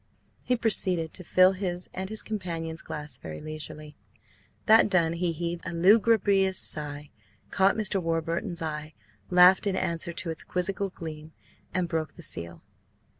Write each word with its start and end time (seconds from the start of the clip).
He 0.45 0.55
proceeded 0.55 1.13
to 1.13 1.23
fill 1.23 1.51
his 1.51 1.87
and 1.93 2.09
his 2.09 2.23
companion's 2.23 2.81
glass 2.81 3.19
very 3.19 3.39
leisurely. 3.39 3.95
That 4.65 4.89
done, 4.89 5.13
he 5.13 5.31
heaved 5.31 5.63
a 5.63 5.73
lugubrious 5.75 6.57
sigh, 6.57 7.11
caught 7.51 7.75
Mr. 7.75 8.01
Warburton's 8.01 8.63
eye, 8.63 8.95
laughed 9.29 9.67
in 9.67 9.75
answer 9.75 10.11
to 10.11 10.31
its 10.31 10.43
quizzical 10.43 10.89
gleam, 10.89 11.33
and 11.71 11.87
broke 11.87 12.13
the 12.13 12.23
seal. 12.23 12.63